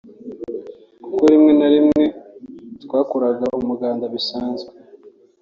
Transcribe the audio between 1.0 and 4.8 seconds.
kuko rimwe na rimwe twakoraga umuganda bisanzwe